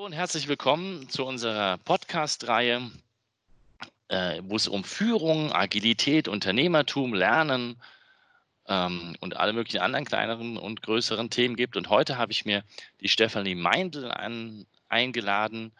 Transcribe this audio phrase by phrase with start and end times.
[0.00, 2.90] Hallo und herzlich willkommen zu unserer Podcast-Reihe,
[4.08, 7.76] äh, wo es um Führung, Agilität, Unternehmertum, Lernen
[8.66, 11.76] ähm, und alle möglichen anderen kleineren und größeren Themen gibt.
[11.76, 12.64] Und heute habe ich mir
[13.02, 15.70] die Stefanie Meindl an, eingeladen,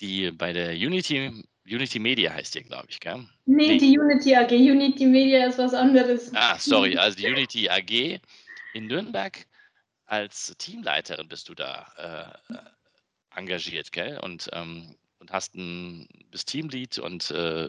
[0.00, 3.28] die bei der Unity, Unity Media heißt die, glaube ich, gell?
[3.44, 4.50] Nee, nee, die Unity AG.
[4.50, 6.32] Unity Media ist was anderes.
[6.34, 8.18] Ah, sorry, also die Unity AG
[8.72, 9.44] in Nürnberg.
[10.06, 12.56] Als Teamleiterin bist du da äh,
[13.36, 14.18] engagiert, gell?
[14.18, 17.68] Und, ähm, und hast ein, bist Teamlead und äh,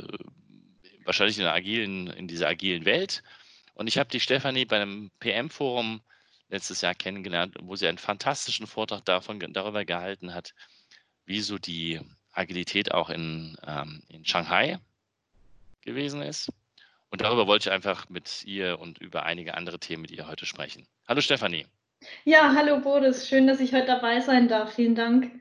[1.05, 3.23] wahrscheinlich in, agilen, in dieser agilen Welt.
[3.75, 6.01] Und ich habe die Stefanie bei einem PM-Forum
[6.49, 10.53] letztes Jahr kennengelernt, wo sie einen fantastischen Vortrag davon, darüber gehalten hat,
[11.25, 11.99] wie so die
[12.31, 14.79] Agilität auch in, ähm, in Shanghai
[15.81, 16.49] gewesen ist.
[17.09, 20.45] Und darüber wollte ich einfach mit ihr und über einige andere Themen mit ihr heute
[20.45, 20.87] sprechen.
[21.07, 21.67] Hallo Stefanie.
[22.25, 24.73] Ja, hallo Boris, schön, dass ich heute dabei sein darf.
[24.73, 25.31] Vielen Dank.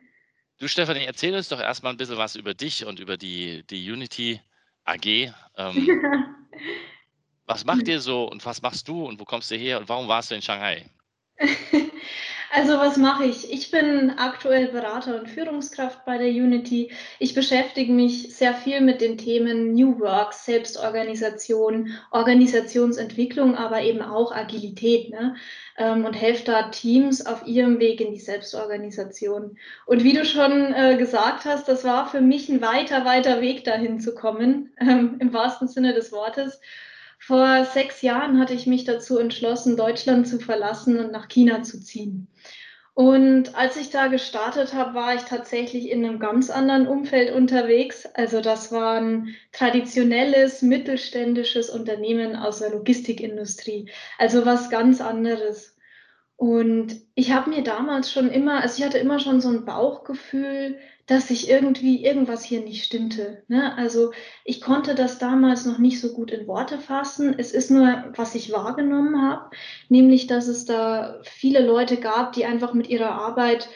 [0.62, 3.91] Du, Stefanie, erzähl uns doch erstmal ein bisschen was über dich und über die, die
[3.91, 4.41] Unity
[4.84, 5.32] AG.
[5.56, 5.88] Ähm,
[7.46, 10.06] was macht ihr so und was machst du und wo kommst du her und warum
[10.06, 10.88] warst du in Shanghai?
[12.55, 13.50] Also was mache ich?
[13.50, 16.92] Ich bin aktuell Berater und Führungskraft bei der Unity.
[17.19, 24.33] Ich beschäftige mich sehr viel mit den Themen New Work, Selbstorganisation, Organisationsentwicklung, aber eben auch
[24.33, 25.34] Agilität ne?
[25.78, 29.56] Ähm, und helfe da Teams auf ihrem Weg in die Selbstorganisation.
[29.86, 33.64] Und wie du schon äh, gesagt hast, das war für mich ein weiter, weiter Weg
[33.64, 36.61] dahin zu kommen, im wahrsten Sinne des Wortes.
[37.24, 41.80] Vor sechs Jahren hatte ich mich dazu entschlossen, Deutschland zu verlassen und nach China zu
[41.80, 42.26] ziehen.
[42.94, 48.06] Und als ich da gestartet habe, war ich tatsächlich in einem ganz anderen Umfeld unterwegs.
[48.14, 53.88] Also das war ein traditionelles mittelständisches Unternehmen aus der Logistikindustrie.
[54.18, 55.76] Also was ganz anderes.
[56.34, 60.77] Und ich habe mir damals schon immer, also ich hatte immer schon so ein Bauchgefühl,
[61.12, 63.42] dass sich irgendwie irgendwas hier nicht stimmte.
[63.46, 63.77] Ne?
[63.77, 64.12] Also
[64.46, 67.34] ich konnte das damals noch nicht so gut in Worte fassen.
[67.36, 69.50] Es ist nur, was ich wahrgenommen habe,
[69.90, 73.68] nämlich, dass es da viele Leute gab, die einfach mit ihrer Arbeit,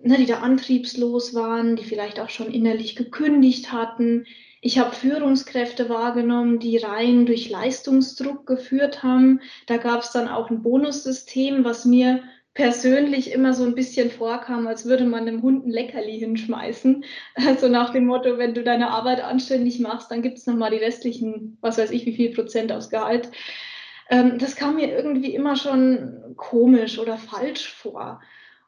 [0.00, 4.26] ne, die da antriebslos waren, die vielleicht auch schon innerlich gekündigt hatten.
[4.60, 9.40] Ich habe Führungskräfte wahrgenommen, die rein durch Leistungsdruck geführt haben.
[9.68, 12.24] Da gab es dann auch ein Bonussystem, was mir
[12.60, 17.04] persönlich immer so ein bisschen vorkam, als würde man einem Hund ein Leckerli hinschmeißen.
[17.34, 20.76] Also nach dem Motto, wenn du deine Arbeit anständig machst, dann gibt es nochmal die
[20.76, 23.30] restlichen, was weiß ich, wie viel Prozent aus Gehalt.
[24.10, 28.20] Ähm, das kam mir irgendwie immer schon komisch oder falsch vor.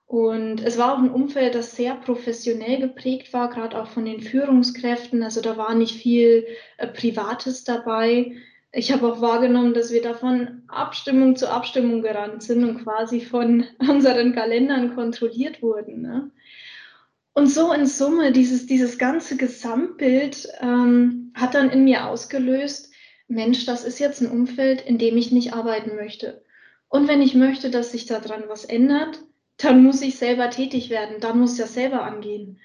[0.06, 4.22] Und es war auch ein Umfeld, das sehr professionell geprägt war, gerade auch von den
[4.22, 5.22] Führungskräften.
[5.22, 6.46] Also da war nicht viel
[6.78, 8.32] äh, Privates dabei
[8.72, 13.20] ich habe auch wahrgenommen, dass wir da von Abstimmung zu Abstimmung gerannt sind und quasi
[13.20, 16.00] von unseren Kalendern kontrolliert wurden.
[16.00, 16.30] Ne?
[17.34, 22.90] Und so in Summe, dieses, dieses ganze Gesamtbild ähm, hat dann in mir ausgelöst,
[23.28, 26.42] Mensch, das ist jetzt ein Umfeld, in dem ich nicht arbeiten möchte.
[26.88, 29.20] Und wenn ich möchte, dass sich daran was ändert,
[29.56, 32.58] dann muss ich selber tätig werden, dann muss ich das selber angehen.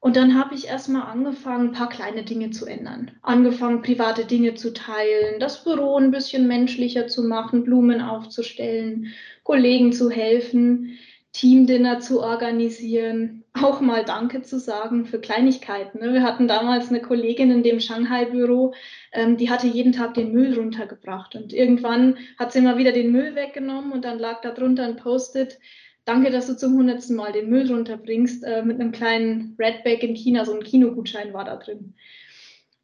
[0.00, 3.10] Und dann habe ich erstmal angefangen, ein paar kleine Dinge zu ändern.
[3.20, 9.08] Angefangen, private Dinge zu teilen, das Büro ein bisschen menschlicher zu machen, Blumen aufzustellen,
[9.44, 10.98] Kollegen zu helfen,
[11.32, 16.00] Teamdinner zu organisieren, auch mal Danke zu sagen für Kleinigkeiten.
[16.00, 16.14] Ne?
[16.14, 18.72] Wir hatten damals eine Kollegin in dem Shanghai-Büro,
[19.12, 21.34] ähm, die hatte jeden Tag den Müll runtergebracht.
[21.34, 24.96] Und irgendwann hat sie mal wieder den Müll weggenommen und dann lag da drunter ein
[24.96, 25.58] Post-it,
[26.04, 28.44] Danke, dass du zum hundertsten Mal den Müll runterbringst.
[28.44, 31.94] Äh, mit einem kleinen Redback in China, so ein Kinogutschein war da drin.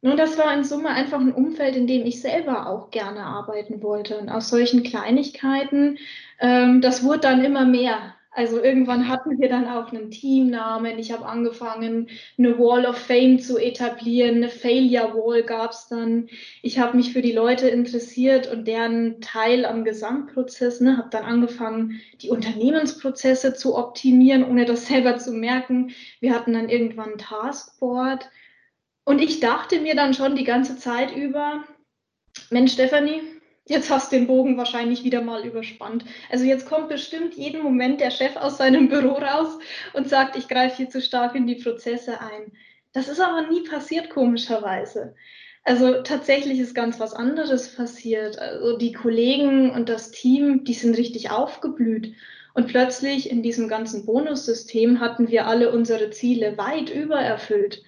[0.01, 3.81] Und das war in Summe einfach ein Umfeld, in dem ich selber auch gerne arbeiten
[3.81, 4.17] wollte.
[4.17, 5.97] Und aus solchen Kleinigkeiten,
[6.39, 8.13] ähm, das wurde dann immer mehr.
[8.37, 10.99] Also irgendwann hatten wir dann auch einen Teamnamen.
[10.99, 14.35] Ich habe angefangen, eine Wall of Fame zu etablieren.
[14.35, 16.29] Eine Failure Wall gab es dann.
[16.61, 20.81] Ich habe mich für die Leute interessiert und deren Teil am Gesamtprozess.
[20.81, 25.89] Ne, habe dann angefangen, die Unternehmensprozesse zu optimieren, ohne das selber zu merken.
[26.19, 28.29] Wir hatten dann irgendwann ein Taskboard.
[29.03, 31.63] Und ich dachte mir dann schon die ganze Zeit über,
[32.51, 33.23] Mensch, Stephanie,
[33.67, 36.05] Jetzt hast du den Bogen wahrscheinlich wieder mal überspannt.
[36.31, 39.59] Also jetzt kommt bestimmt jeden Moment der Chef aus seinem Büro raus
[39.93, 42.53] und sagt, ich greife hier zu stark in die Prozesse ein.
[42.93, 45.15] Das ist aber nie passiert, komischerweise.
[45.63, 48.39] Also tatsächlich ist ganz was anderes passiert.
[48.39, 52.15] Also die Kollegen und das Team, die sind richtig aufgeblüht.
[52.53, 57.83] Und plötzlich in diesem ganzen Bonussystem hatten wir alle unsere Ziele weit übererfüllt.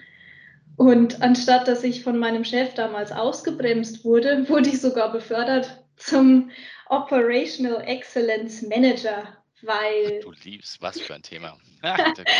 [0.80, 6.52] Und anstatt dass ich von meinem Chef damals ausgebremst wurde, wurde ich sogar befördert zum
[6.88, 9.28] Operational Excellence Manager
[9.62, 10.22] weil.
[10.22, 11.58] Du liebst, was für ein Thema.
[11.84, 11.98] Ja,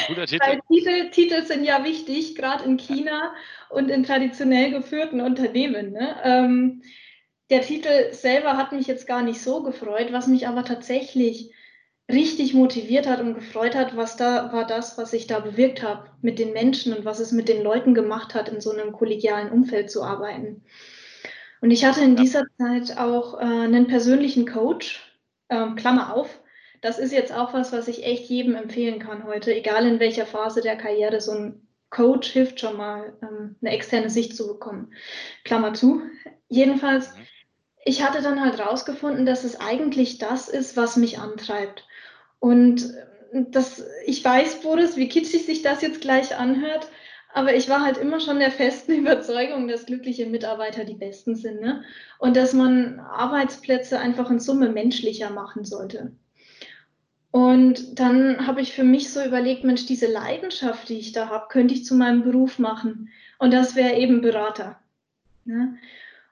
[0.08, 0.46] guter Titel.
[0.48, 3.34] Weil Titel, Titel sind ja wichtig, gerade in China
[3.68, 5.92] und in traditionell geführten Unternehmen.
[5.92, 6.16] Ne?
[6.24, 6.84] Ähm,
[7.50, 11.52] der Titel selber hat mich jetzt gar nicht so gefreut, was mich aber tatsächlich
[12.10, 16.10] richtig motiviert hat und gefreut hat, was da war das, was ich da bewirkt habe
[16.22, 19.52] mit den Menschen und was es mit den Leuten gemacht hat, in so einem kollegialen
[19.52, 20.64] Umfeld zu arbeiten.
[21.62, 25.14] Und ich hatte in dieser Zeit auch äh, einen persönlichen Coach,
[25.50, 26.40] ähm, Klammer auf.
[26.82, 30.26] Das ist jetzt auch was, was ich echt jedem empfehlen kann heute, egal in welcher
[30.26, 31.20] Phase der Karriere.
[31.20, 34.94] So ein Coach hilft schon mal, ähm, eine externe Sicht zu bekommen.
[35.44, 36.02] Klammer zu.
[36.48, 37.22] Jedenfalls, mhm.
[37.84, 41.86] ich hatte dann halt rausgefunden, dass es eigentlich das ist, was mich antreibt.
[42.40, 42.94] Und
[43.32, 46.88] äh, das, ich weiß, Boris, wie kitschig sich das jetzt gleich anhört,
[47.32, 51.62] aber ich war halt immer schon der festen Überzeugung, dass glückliche Mitarbeiter die besten sind.
[51.62, 51.84] Ne?
[52.18, 56.12] Und dass man Arbeitsplätze einfach in Summe menschlicher machen sollte.
[57.32, 61.48] Und dann habe ich für mich so überlegt, Mensch, diese Leidenschaft, die ich da habe,
[61.50, 63.10] könnte ich zu meinem Beruf machen.
[63.38, 64.80] Und das wäre eben Berater.
[65.46, 65.78] Ne?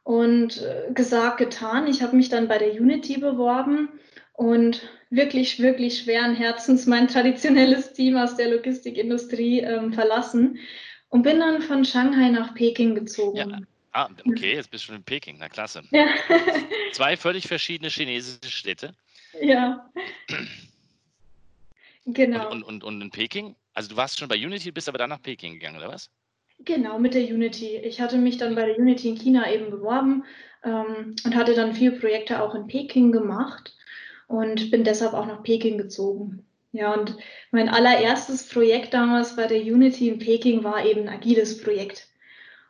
[0.04, 1.86] Und äh, gesagt, getan.
[1.86, 3.89] Ich habe mich dann bei der Unity beworben
[4.38, 10.60] und wirklich, wirklich schweren Herzens mein traditionelles Team aus der Logistikindustrie ähm, verlassen
[11.10, 13.38] und bin dann von Shanghai nach Peking gezogen.
[13.38, 13.60] Ja.
[13.94, 15.81] Ah, okay, jetzt bist du in Peking, na klasse.
[15.89, 16.07] Ja.
[16.92, 18.94] Zwei völlig verschiedene chinesische Städte.
[19.42, 19.89] Ja.
[22.06, 22.51] genau.
[22.51, 23.56] Und, und, und in Peking?
[23.74, 26.12] Also du warst schon bei Unity, bist aber dann nach Peking gegangen, oder was?
[26.60, 27.78] Genau, mit der Unity.
[27.78, 30.25] Ich hatte mich dann bei der Unity in China eben beworben
[30.63, 33.74] ähm, und hatte dann viele Projekte auch in Peking gemacht
[34.28, 36.46] und bin deshalb auch nach Peking gezogen.
[36.74, 37.18] Ja, und
[37.52, 42.08] mein allererstes Projekt damals bei der Unity in Peking war eben ein agiles Projekt.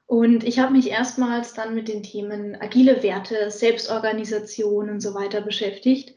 [0.05, 5.41] Und ich habe mich erstmals dann mit den Themen agile Werte, Selbstorganisation und so weiter
[5.41, 6.15] beschäftigt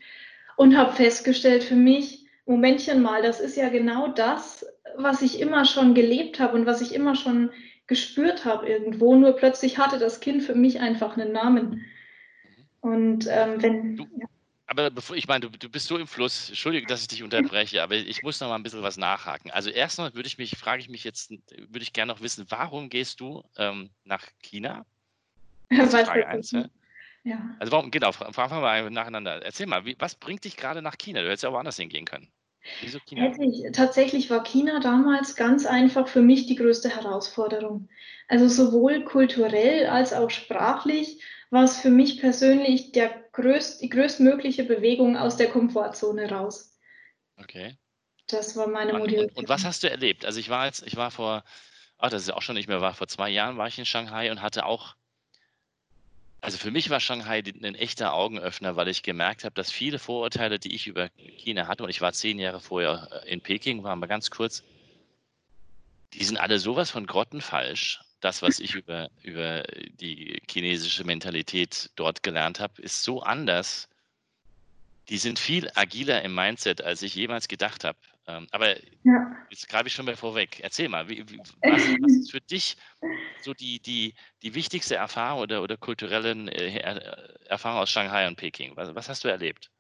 [0.56, 4.64] und habe festgestellt für mich, Momentchen mal, das ist ja genau das,
[4.96, 7.50] was ich immer schon gelebt habe und was ich immer schon
[7.86, 9.16] gespürt habe irgendwo.
[9.16, 11.84] Nur plötzlich hatte das Kind für mich einfach einen Namen.
[12.80, 13.96] Und ähm, wenn.
[13.96, 14.26] Du, ja
[14.70, 17.82] aber bevor, ich meine, du, du bist so im Fluss, Entschuldige, dass ich dich unterbreche,
[17.82, 19.50] aber ich muss noch mal ein bisschen was nachhaken.
[19.50, 22.88] Also erstmal würde ich mich, frage ich mich jetzt, würde ich gerne noch wissen, warum
[22.88, 24.86] gehst du ähm, nach China?
[25.70, 26.64] Das ist Frage 1, ja.
[27.24, 27.56] ja.
[27.58, 29.44] Also warum, genau, fragen wir mal nacheinander.
[29.44, 31.20] Erzähl mal, wie, was bringt dich gerade nach China?
[31.20, 32.28] Du hättest ja auch woanders hingehen können.
[32.80, 33.32] Wieso China?
[33.72, 37.88] Tatsächlich war China damals ganz einfach für mich die größte Herausforderung.
[38.28, 41.20] Also sowohl kulturell als auch sprachlich
[41.50, 46.78] war es für mich persönlich der größt, die größtmögliche Bewegung aus der Komfortzone raus.
[47.36, 47.76] Okay.
[48.28, 49.30] Das war meine Motivation.
[49.30, 50.24] Und, und, was hast du erlebt?
[50.24, 51.44] Also ich war jetzt, ich war vor,
[51.98, 54.30] ach, das ist auch schon nicht mehr war, vor zwei Jahren war ich in Shanghai
[54.30, 54.94] und hatte auch,
[56.40, 60.60] also für mich war Shanghai ein echter Augenöffner, weil ich gemerkt habe, dass viele Vorurteile,
[60.60, 64.06] die ich über China hatte, und ich war zehn Jahre vorher in Peking, war mal
[64.06, 64.62] ganz kurz,
[66.12, 69.62] die sind alle sowas von grottenfalsch das, was ich über, über
[70.00, 73.88] die chinesische Mentalität dort gelernt habe, ist so anders.
[75.08, 77.98] Die sind viel agiler im Mindset, als ich jemals gedacht habe.
[78.26, 79.36] Ähm, aber ja.
[79.50, 80.60] jetzt greife ich schon mal vorweg.
[80.60, 82.76] Erzähl mal, wie, wie, was, was, ist für dich
[83.42, 86.78] so die, die, die wichtigste Erfahrung oder, oder kulturellen äh,
[87.46, 88.76] Erfahrung aus Shanghai und Peking?
[88.76, 89.70] Was, was hast du erlebt?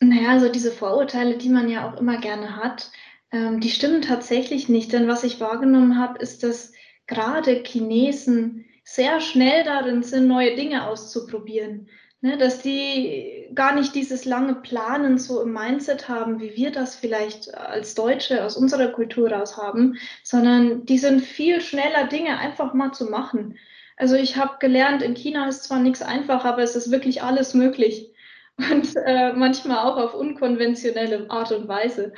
[0.00, 2.90] Naja, also diese Vorurteile, die man ja auch immer gerne hat,
[3.30, 4.92] ähm, die stimmen tatsächlich nicht.
[4.92, 6.72] Denn was ich wahrgenommen habe, ist, dass
[7.06, 11.88] gerade Chinesen sehr schnell darin sind, neue Dinge auszuprobieren.
[12.24, 16.96] Ne, dass die gar nicht dieses lange Planen so im Mindset haben, wie wir das
[16.96, 22.72] vielleicht als Deutsche aus unserer Kultur raus haben, sondern die sind viel schneller, Dinge einfach
[22.72, 23.58] mal zu machen.
[23.98, 27.52] Also ich habe gelernt, in China ist zwar nichts einfach, aber es ist wirklich alles
[27.52, 28.10] möglich.
[28.56, 32.14] Und äh, manchmal auch auf unkonventionelle Art und Weise.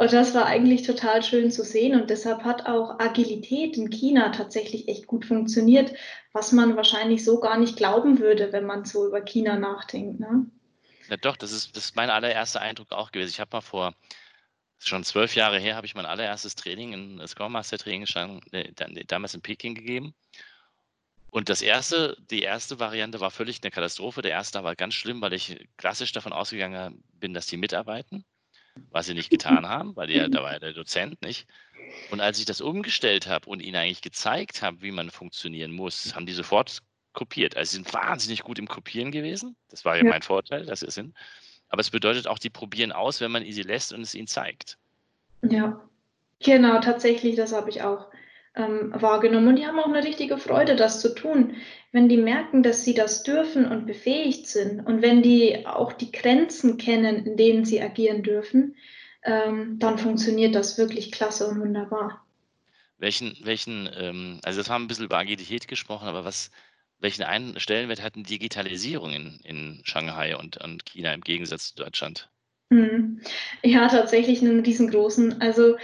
[0.00, 4.30] Und das war eigentlich total schön zu sehen und deshalb hat auch Agilität in China
[4.30, 5.92] tatsächlich echt gut funktioniert,
[6.32, 10.18] was man wahrscheinlich so gar nicht glauben würde, wenn man so über China nachdenkt.
[10.18, 10.46] Ne?
[11.10, 13.28] Ja, doch, das ist, das ist mein allererster Eindruck auch gewesen.
[13.28, 13.92] Ich habe mal vor
[14.78, 18.06] schon zwölf Jahre her, habe ich mein allererstes Training, ein Scrum Master Training
[18.52, 18.72] äh,
[19.06, 20.14] damals in Peking gegeben.
[21.30, 24.22] Und das erste, die erste Variante war völlig eine Katastrophe.
[24.22, 28.24] Der erste war ganz schlimm, weil ich klassisch davon ausgegangen bin, dass die mitarbeiten
[28.90, 31.46] was sie nicht getan haben, weil ja, da war ja der Dozent nicht.
[32.10, 36.14] Und als ich das umgestellt habe und ihnen eigentlich gezeigt habe, wie man funktionieren muss,
[36.14, 36.80] haben die sofort
[37.12, 37.56] kopiert.
[37.56, 39.56] Also sie sind wahnsinnig gut im Kopieren gewesen.
[39.68, 40.10] Das war ja, ja.
[40.10, 41.14] mein Vorteil, dass sie sind.
[41.68, 44.76] Aber es bedeutet auch, die probieren aus, wenn man sie lässt und es ihnen zeigt.
[45.42, 45.80] Ja,
[46.40, 48.09] genau, tatsächlich, das habe ich auch
[48.54, 51.56] ähm, wahrgenommen und die haben auch eine richtige Freude, das zu tun.
[51.92, 56.12] Wenn die merken, dass sie das dürfen und befähigt sind und wenn die auch die
[56.12, 58.76] Grenzen kennen, in denen sie agieren dürfen,
[59.22, 62.24] ähm, dann funktioniert das wirklich klasse und wunderbar.
[62.98, 66.50] Welchen, welchen, ähm, also das haben ein bisschen über Agilität gesprochen, aber was,
[66.98, 72.30] welchen einen Stellenwert hat Digitalisierung in, in Shanghai und, und China im Gegensatz zu Deutschland?
[72.70, 73.20] Mhm.
[73.62, 75.40] Ja, tatsächlich einen riesengroßen.
[75.40, 75.76] Also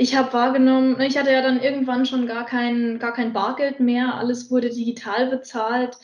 [0.00, 4.14] ich habe wahrgenommen, ich hatte ja dann irgendwann schon gar kein, gar kein Bargeld mehr,
[4.14, 5.96] alles wurde digital bezahlt.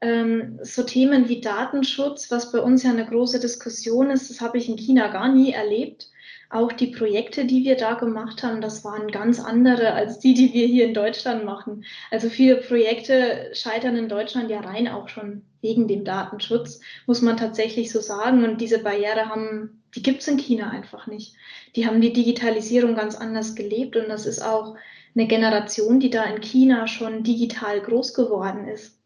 [0.00, 4.56] Ähm, so Themen wie Datenschutz, was bei uns ja eine große Diskussion ist, das habe
[4.58, 6.10] ich in China gar nie erlebt.
[6.48, 10.52] Auch die Projekte, die wir da gemacht haben, das waren ganz andere als die, die
[10.52, 11.84] wir hier in Deutschland machen.
[12.12, 17.36] Also viele Projekte scheitern in Deutschland ja rein auch schon wegen dem Datenschutz, muss man
[17.36, 18.44] tatsächlich so sagen.
[18.44, 21.34] Und diese Barriere haben, die gibt es in China einfach nicht.
[21.76, 24.76] Die haben die Digitalisierung ganz anders gelebt und das ist auch
[25.14, 29.00] eine Generation, die da in China schon digital groß geworden ist.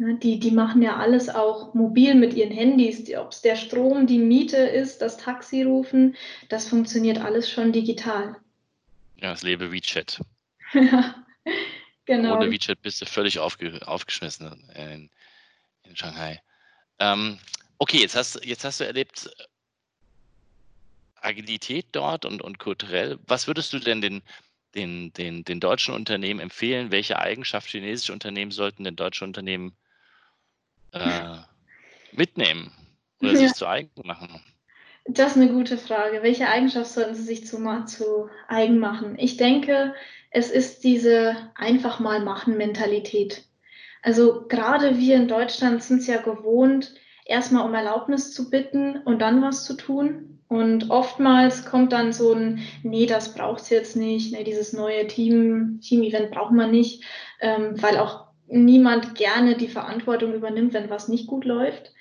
[0.00, 3.12] Ne, die, die machen ja alles auch mobil mit ihren Handys.
[3.16, 6.14] Ob es der Strom, die Miete ist, das Taxi rufen,
[6.48, 8.36] das funktioniert alles schon digital.
[9.20, 10.20] Ja, es lebe WeChat.
[10.72, 11.16] ja,
[12.04, 12.36] genau.
[12.36, 15.10] Ohne WeChat bist du völlig aufge, aufgeschmissen in,
[15.88, 16.40] in Shanghai.
[16.98, 17.38] Ähm,
[17.78, 19.30] okay, jetzt hast, jetzt hast du erlebt
[21.20, 23.18] Agilität dort und, und kulturell.
[23.26, 24.22] Was würdest du denn den,
[24.74, 26.90] den, den, den deutschen Unternehmen empfehlen?
[26.90, 29.76] Welche Eigenschaft chinesische Unternehmen sollten denn deutsche Unternehmen
[30.92, 31.38] äh,
[32.12, 32.72] mitnehmen
[33.20, 33.38] oder ja.
[33.38, 34.40] sich zu eigen machen?
[35.10, 36.22] Das ist eine gute Frage.
[36.22, 39.18] Welche Eigenschaft sollten Sie sich zu, zu eigen machen?
[39.18, 39.94] Ich denke,
[40.30, 43.47] es ist diese einfach mal machen Mentalität.
[44.02, 49.20] Also gerade wir in Deutschland sind es ja gewohnt, erstmal um Erlaubnis zu bitten und
[49.20, 50.40] dann was zu tun.
[50.48, 55.06] Und oftmals kommt dann so ein, nee, das braucht es jetzt nicht, nee, dieses neue
[55.06, 57.04] Team, Team-Event braucht man nicht,
[57.40, 61.92] ähm, weil auch niemand gerne die Verantwortung übernimmt, wenn was nicht gut läuft.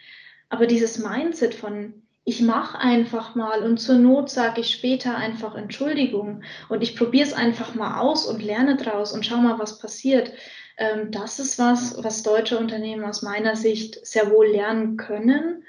[0.48, 5.56] Aber dieses Mindset von, ich mache einfach mal und zur Not sage ich später einfach
[5.56, 9.80] Entschuldigung und ich probiere es einfach mal aus und lerne draus und schau mal, was
[9.80, 10.32] passiert.
[10.78, 15.64] Ähm, das ist was, was deutsche Unternehmen aus meiner Sicht sehr wohl lernen können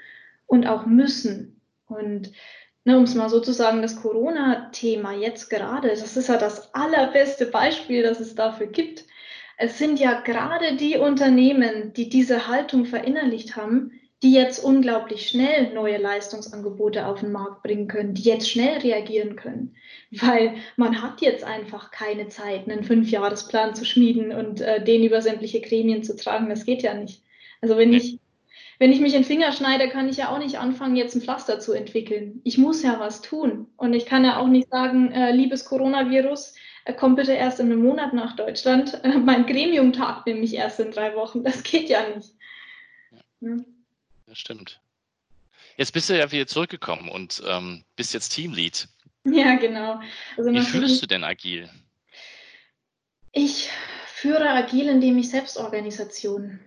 [0.45, 1.61] und auch müssen.
[1.87, 2.31] Und
[2.83, 6.73] ne, um es mal so zu sagen, das Corona-Thema jetzt gerade, das ist ja das
[6.73, 9.05] allerbeste Beispiel, das es dafür gibt
[9.61, 15.73] es sind ja gerade die Unternehmen, die diese Haltung verinnerlicht haben, die jetzt unglaublich schnell
[15.73, 19.75] neue Leistungsangebote auf den Markt bringen können, die jetzt schnell reagieren können,
[20.11, 25.21] weil man hat jetzt einfach keine Zeit, einen Fünfjahresplan zu schmieden und äh, den über
[25.21, 26.49] sämtliche Gremien zu tragen.
[26.49, 27.23] Das geht ja nicht.
[27.61, 28.19] Also wenn ich,
[28.77, 31.21] wenn ich mich in den Finger schneide, kann ich ja auch nicht anfangen, jetzt ein
[31.21, 32.41] Pflaster zu entwickeln.
[32.43, 33.67] Ich muss ja was tun.
[33.77, 36.55] Und ich kann ja auch nicht sagen, äh, liebes Coronavirus,
[36.97, 39.01] komm bitte erst in einem Monat nach Deutschland.
[39.25, 41.43] mein Gremium tagt nämlich erst in drei Wochen.
[41.43, 42.33] Das geht ja nicht.
[43.39, 43.55] Ja.
[44.29, 44.79] Das stimmt.
[45.75, 48.87] Jetzt bist du ja wieder zurückgekommen und ähm, bist jetzt Teamlead.
[49.25, 49.99] Ja, genau.
[50.37, 51.69] Also Wie führst du denn agil?
[53.33, 53.69] Ich
[54.07, 56.59] führe agil, indem ich Selbstorganisation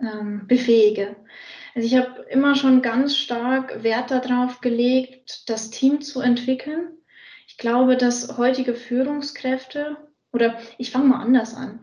[0.00, 1.16] ähm, befähige.
[1.74, 6.98] Also ich habe immer schon ganz stark Wert darauf gelegt, das Team zu entwickeln
[7.48, 9.96] ich glaube, dass heutige Führungskräfte,
[10.32, 11.80] oder ich fange mal anders an.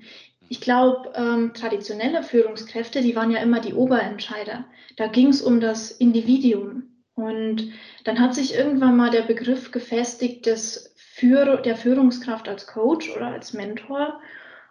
[0.49, 4.65] Ich glaube, ähm, traditionelle Führungskräfte, die waren ja immer die Oberentscheider.
[4.95, 6.83] Da ging es um das Individuum.
[7.15, 7.71] Und
[8.03, 13.27] dann hat sich irgendwann mal der Begriff gefestigt des Führ der Führungskraft als Coach oder
[13.27, 14.19] als Mentor.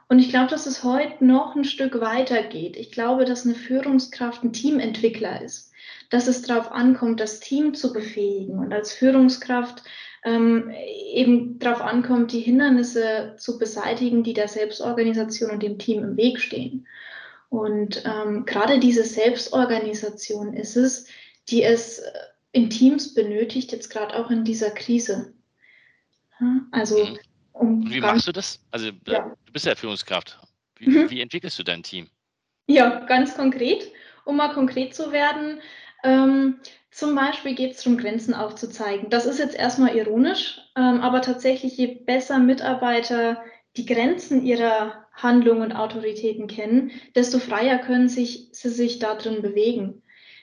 [0.08, 2.76] Und ich glaube, dass es heute noch ein Stück weiter geht.
[2.76, 5.72] Ich glaube, dass eine Führungskraft ein Teamentwickler ist,
[6.10, 9.82] dass es darauf ankommt, das Team zu befähigen und als Führungskraft
[10.24, 10.70] ähm,
[11.12, 16.40] eben darauf ankommt, die Hindernisse zu beseitigen, die der Selbstorganisation und dem Team im Weg
[16.40, 16.86] stehen.
[17.50, 21.06] Und ähm, gerade diese Selbstorganisation ist es,
[21.48, 22.02] die es
[22.52, 25.34] in Teams benötigt, jetzt gerade auch in dieser Krise.
[26.72, 27.18] Also, mhm.
[27.52, 28.60] um wie machst du das?
[28.70, 29.32] Also, ja.
[29.46, 30.38] du bist ja Führungskraft.
[30.78, 31.10] Wie, mhm.
[31.10, 32.08] wie, entwickelst du dein Team?
[32.66, 33.90] Ja, ganz konkret.
[34.24, 35.60] Um mal konkret zu werden,
[36.04, 39.10] ähm, zum Beispiel geht es darum, Grenzen aufzuzeigen.
[39.10, 43.42] Das ist jetzt erstmal ironisch, ähm, aber tatsächlich, je besser Mitarbeiter
[43.76, 50.02] die Grenzen ihrer Handlungen und Autoritäten kennen, desto freier können sich, sie sich darin bewegen.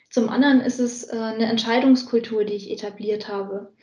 [0.09, 3.73] Zum anderen ist es äh, eine Entscheidungskultur, die ich etabliert habe.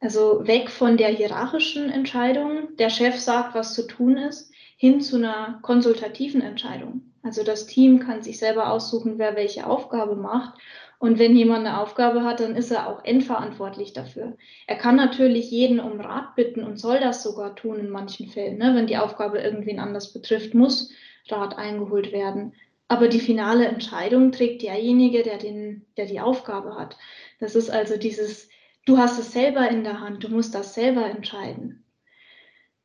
[0.00, 5.16] Also weg von der hierarchischen Entscheidung, der Chef sagt, was zu tun ist, hin zu
[5.16, 7.14] einer konsultativen Entscheidung.
[7.22, 10.58] Also das Team kann sich selber aussuchen, wer welche Aufgabe macht
[10.98, 14.36] Und wenn jemand eine Aufgabe hat, dann ist er auch endverantwortlich dafür.
[14.66, 18.58] Er kann natürlich jeden um Rat bitten und soll das sogar tun in manchen Fällen.
[18.58, 18.74] Ne?
[18.74, 20.92] Wenn die Aufgabe irgendwen anders betrifft, muss
[21.28, 22.52] Rat eingeholt werden.
[22.88, 26.96] Aber die finale Entscheidung trägt derjenige, der, den, der die Aufgabe hat.
[27.38, 28.48] Das ist also dieses,
[28.86, 31.84] du hast es selber in der Hand, du musst das selber entscheiden.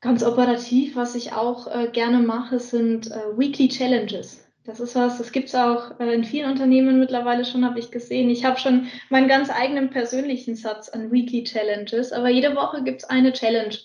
[0.01, 4.42] Ganz operativ, was ich auch äh, gerne mache, sind äh, Weekly Challenges.
[4.65, 7.91] Das ist was, das gibt es auch äh, in vielen Unternehmen mittlerweile schon, habe ich
[7.91, 8.29] gesehen.
[8.29, 13.03] Ich habe schon meinen ganz eigenen persönlichen Satz an Weekly Challenges, aber jede Woche gibt
[13.03, 13.75] es eine Challenge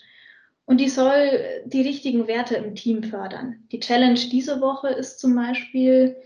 [0.66, 3.64] und die soll die richtigen Werte im Team fördern.
[3.72, 6.16] Die Challenge diese Woche ist zum Beispiel,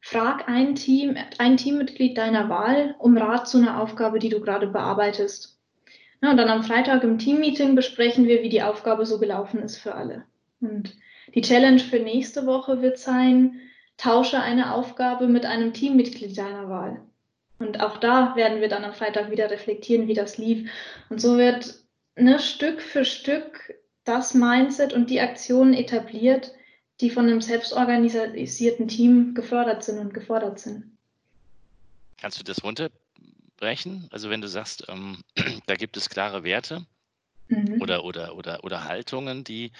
[0.00, 4.68] frag ein Team, ein Teammitglied deiner Wahl um Rat zu einer Aufgabe, die du gerade
[4.68, 5.58] bearbeitest.
[6.22, 9.78] Ja, und dann am Freitag im Teammeeting besprechen wir, wie die Aufgabe so gelaufen ist
[9.78, 10.24] für alle.
[10.60, 10.96] Und
[11.34, 13.58] die Challenge für nächste Woche wird sein,
[14.02, 17.00] tausche eine Aufgabe mit einem Teammitglied deiner Wahl.
[17.58, 20.68] Und auch da werden wir dann am Freitag wieder reflektieren, wie das lief.
[21.08, 21.76] Und so wird
[22.16, 26.52] ne, Stück für Stück das Mindset und die Aktionen etabliert,
[27.00, 30.96] die von einem selbstorganisierten Team gefördert sind und gefordert sind.
[32.20, 32.90] Kannst du das runter
[33.56, 34.08] brechen?
[34.10, 35.18] Also wenn du sagst, ähm,
[35.66, 36.84] da gibt es klare Werte
[37.46, 37.80] mhm.
[37.80, 39.70] oder, oder, oder, oder Haltungen, die,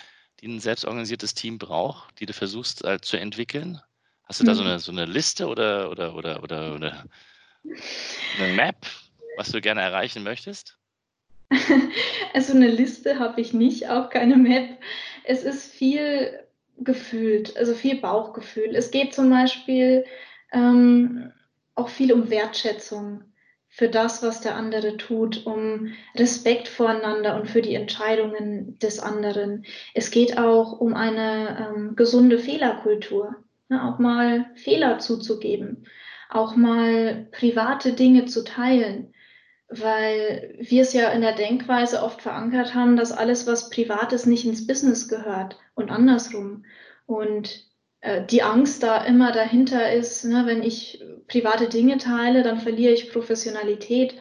[0.41, 3.81] die ein selbstorganisiertes Team braucht, die du versuchst äh, zu entwickeln.
[4.33, 4.69] Hast du da so mhm.
[4.69, 7.05] eine, so eine Liste oder, oder, oder, oder, oder
[8.39, 8.77] eine Map,
[9.37, 10.79] was du gerne erreichen möchtest?
[12.33, 14.79] Also eine Liste habe ich nicht, auch keine Map.
[15.25, 16.41] Es ist viel
[16.79, 18.75] gefühlt, also viel Bauchgefühl.
[18.75, 20.07] Es geht zum Beispiel
[20.51, 21.31] ähm,
[21.75, 23.25] auch viel um Wertschätzung
[23.69, 29.67] für das, was der andere tut, um Respekt voreinander und für die Entscheidungen des anderen.
[29.93, 33.42] Es geht auch um eine ähm, gesunde Fehlerkultur,
[33.73, 33.85] ne?
[33.85, 35.87] auch mal Fehler zuzugeben,
[36.31, 39.13] auch mal private Dinge zu teilen,
[39.69, 44.27] weil wir es ja in der Denkweise oft verankert haben, dass alles, was privat ist,
[44.27, 46.65] nicht ins Business gehört und andersrum.
[47.07, 47.67] Und
[48.01, 52.93] äh, die Angst da immer dahinter ist, ne, wenn ich private Dinge teile, dann verliere
[52.93, 54.15] ich Professionalität.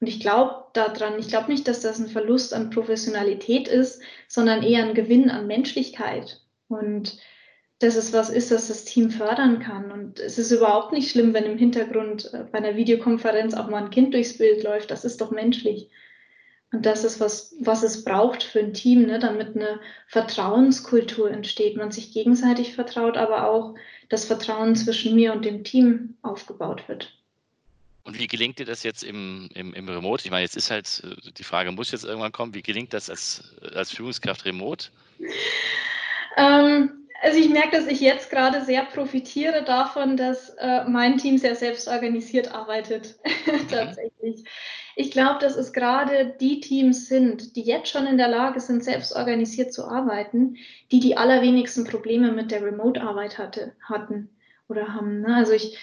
[0.00, 4.62] Und ich glaube daran, ich glaube nicht, dass das ein Verlust an Professionalität ist, sondern
[4.62, 6.40] eher ein Gewinn an Menschlichkeit.
[6.68, 7.18] Und
[7.78, 9.90] dass es was ist, das das Team fördern kann.
[9.90, 13.84] Und es ist überhaupt nicht schlimm, wenn im Hintergrund äh, bei einer Videokonferenz auch mal
[13.84, 14.90] ein Kind durchs Bild läuft.
[14.90, 15.88] Das ist doch menschlich.
[16.72, 21.76] Und das ist was, was es braucht für ein Team, ne, damit eine Vertrauenskultur entsteht,
[21.76, 23.74] man sich gegenseitig vertraut, aber auch
[24.08, 27.12] das Vertrauen zwischen mir und dem Team aufgebaut wird.
[28.02, 30.24] Und wie gelingt dir das jetzt im, im, im Remote?
[30.24, 33.10] Ich meine, jetzt ist halt, äh, die Frage muss jetzt irgendwann kommen, wie gelingt das
[33.10, 34.88] als, als Führungskraft remote?
[36.36, 41.38] Ähm, also ich merke, dass ich jetzt gerade sehr profitiere davon, dass äh, mein Team
[41.38, 43.16] sehr selbstorganisiert arbeitet.
[43.46, 43.68] Mhm.
[43.68, 44.44] Tatsächlich.
[44.96, 48.82] Ich glaube, dass es gerade die Teams sind, die jetzt schon in der Lage sind,
[48.82, 50.56] selbstorganisiert zu arbeiten,
[50.90, 54.30] die die allerwenigsten Probleme mit der Remote-Arbeit hatte, hatten
[54.68, 55.20] oder haben.
[55.20, 55.36] Ne?
[55.36, 55.78] Also ich,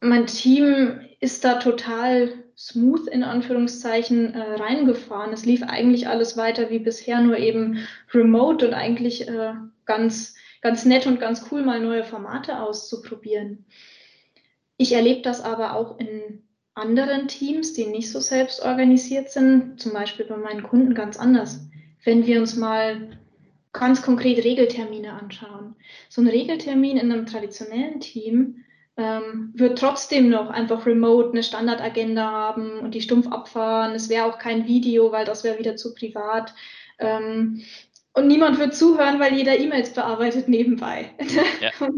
[0.00, 5.32] mein Team ist da total smooth in Anführungszeichen äh, reingefahren.
[5.32, 9.54] Es lief eigentlich alles weiter wie bisher, nur eben remote und eigentlich äh,
[9.86, 13.66] ganz, ganz nett und ganz cool, mal neue Formate auszuprobieren.
[14.76, 16.42] Ich erlebe das aber auch in
[16.74, 21.60] anderen Teams, die nicht so selbst organisiert sind, zum Beispiel bei meinen Kunden ganz anders.
[22.04, 23.18] Wenn wir uns mal
[23.72, 25.76] ganz konkret Regeltermine anschauen.
[26.08, 28.64] So ein Regeltermin in einem traditionellen Team
[28.96, 33.94] ähm, wird trotzdem noch einfach remote eine Standardagenda haben und die stumpf abfahren.
[33.94, 36.54] Es wäre auch kein Video, weil das wäre wieder zu privat.
[36.98, 37.62] Ähm,
[38.12, 41.10] und niemand wird zuhören, weil jeder E-Mails bearbeitet nebenbei.
[41.60, 41.70] Ja.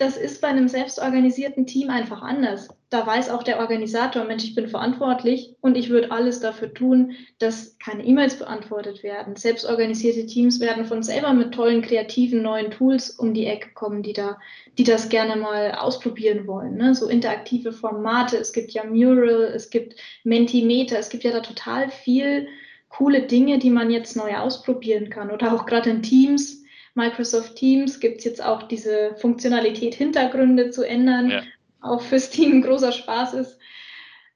[0.00, 2.68] das ist bei einem selbstorganisierten Team einfach anders.
[2.88, 7.12] Da weiß auch der Organisator, Mensch, ich bin verantwortlich und ich würde alles dafür tun,
[7.38, 9.36] dass keine E-Mails beantwortet werden.
[9.36, 14.14] Selbstorganisierte Teams werden von selber mit tollen, kreativen neuen Tools um die Ecke kommen, die
[14.14, 14.38] da,
[14.78, 16.76] die das gerne mal ausprobieren wollen.
[16.76, 16.94] Ne?
[16.94, 18.38] So interaktive Formate.
[18.38, 22.48] Es gibt ja Mural, es gibt Mentimeter, es gibt ja da total viel
[22.90, 25.30] coole Dinge, die man jetzt neu ausprobieren kann.
[25.30, 26.60] Oder auch gerade in Teams
[26.94, 31.42] Microsoft Teams gibt es jetzt auch diese Funktionalität, Hintergründe zu ändern, ja.
[31.80, 33.58] auch fürs Team ein großer Spaß ist.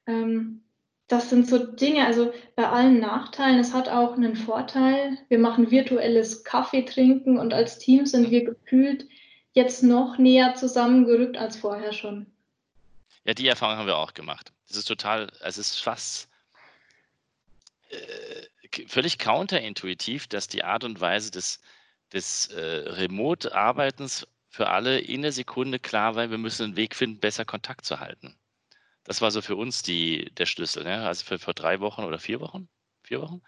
[0.06, 0.60] Ähm,
[1.08, 5.18] das sind so Dinge, also bei allen Nachteilen, es hat auch einen Vorteil.
[5.28, 9.06] Wir machen virtuelles Kaffee trinken und als Team sind wir gefühlt
[9.52, 12.26] jetzt noch näher zusammengerückt als vorher schon.
[13.24, 14.52] Ja, die Erfahrung haben wir auch gemacht.
[14.68, 16.28] Es ist total, es ist fast
[18.86, 21.60] völlig counterintuitiv, dass die Art und Weise des,
[22.12, 27.20] des äh, Remote-Arbeitens für alle in der Sekunde klar war, wir müssen einen Weg finden,
[27.20, 28.36] besser Kontakt zu halten.
[29.04, 30.84] das war so für uns die, der Schlüssel.
[30.84, 31.06] Ne?
[31.06, 32.68] Also für, vor drei Wochen oder vier Wochen,
[33.02, 33.42] vier Wochen,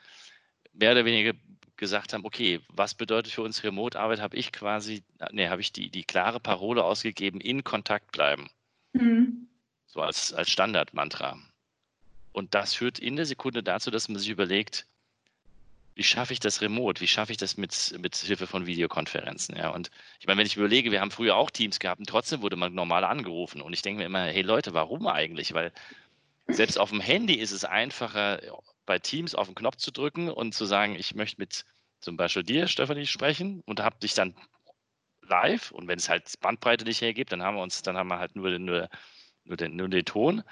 [0.73, 1.33] mehr oder weniger
[1.77, 5.91] gesagt haben, okay, was bedeutet für uns Remote-Arbeit, habe ich quasi, ne, habe ich die,
[5.91, 8.49] die klare Parole ausgegeben, in Kontakt bleiben.
[8.93, 9.49] Mhm.
[9.87, 11.39] So als, als Standardmantra.
[12.37, 14.87] Und das führt in der Sekunde dazu, dass man sich überlegt,
[15.95, 17.01] wie schaffe ich das remote?
[17.01, 19.57] Wie schaffe ich das mit, mit Hilfe von Videokonferenzen?
[19.57, 22.43] Ja, und ich meine, wenn ich überlege, wir haben früher auch Teams gehabt und trotzdem
[22.43, 23.63] wurde man normal angerufen.
[23.63, 25.55] Und ich denke mir immer, hey Leute, warum eigentlich?
[25.55, 25.73] Weil
[26.47, 28.39] selbst auf dem Handy ist es einfacher,
[28.85, 31.65] bei Teams auf den Knopf zu drücken und zu sagen, ich möchte mit
[32.01, 34.35] zum Beispiel dir, Stefanie, sprechen und habe dich dann
[35.23, 35.71] live.
[35.71, 38.37] Und wenn es halt Bandbreite nicht hergibt, dann haben wir uns, dann haben wir halt
[38.37, 38.91] nur, nur,
[39.45, 40.45] nur, den, nur den Ton.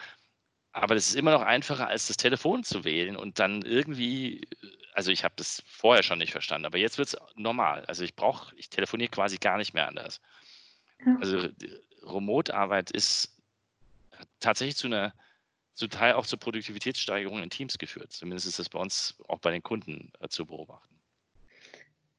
[0.75, 4.47] Aber das ist immer noch einfacher, als das Telefon zu wählen und dann irgendwie
[4.95, 7.85] also ich habe das vorher schon nicht verstanden, aber jetzt wird es normal.
[7.87, 10.21] Also ich brauche, ich telefoniere quasi gar nicht mehr anders.
[11.05, 11.17] Ja.
[11.21, 11.49] Also
[12.05, 13.37] Remote-Arbeit ist
[14.39, 15.13] tatsächlich zu einer,
[15.75, 18.13] zum Teil auch zur Produktivitätssteigerung in Teams geführt.
[18.13, 20.95] Zumindest ist das bei uns auch bei den Kunden äh, zu beobachten.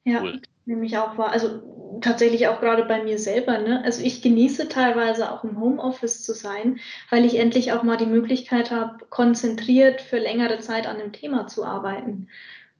[0.04, 0.42] Ja, cool.
[0.66, 1.30] Nehme ich auch wahr.
[1.30, 1.62] Also
[2.00, 3.58] tatsächlich auch gerade bei mir selber.
[3.58, 3.82] Ne?
[3.84, 8.06] Also ich genieße teilweise auch im Homeoffice zu sein, weil ich endlich auch mal die
[8.06, 12.28] Möglichkeit habe, konzentriert für längere Zeit an einem Thema zu arbeiten.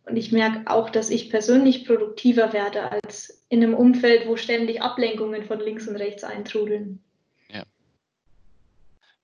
[0.04, 4.82] Und ich merke auch, dass ich persönlich produktiver werde als in einem Umfeld, wo ständig
[4.82, 7.02] Ablenkungen von links und rechts eintrudeln.
[7.48, 7.64] Ja.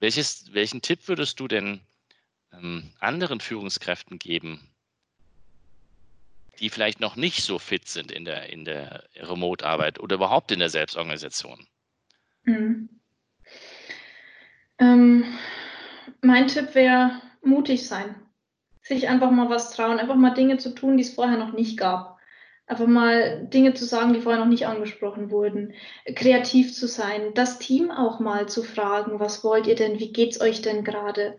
[0.00, 1.80] Welches, welchen Tipp würdest du denn
[2.52, 4.71] ähm, anderen Führungskräften geben,
[6.60, 10.58] die vielleicht noch nicht so fit sind in der, in der Remote-Arbeit oder überhaupt in
[10.58, 11.66] der Selbstorganisation?
[12.44, 12.88] Mhm.
[14.78, 15.24] Ähm,
[16.20, 18.14] mein Tipp wäre, mutig sein
[18.82, 21.78] sich einfach mal was trauen, einfach mal Dinge zu tun, die es vorher noch nicht
[21.78, 22.18] gab.
[22.66, 25.74] Einfach mal Dinge zu sagen, die vorher noch nicht angesprochen wurden.
[26.14, 30.40] Kreativ zu sein, das Team auch mal zu fragen, was wollt ihr denn, wie geht's
[30.40, 31.36] euch denn gerade?